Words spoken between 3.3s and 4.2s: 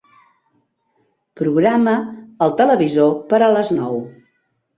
per a les nou.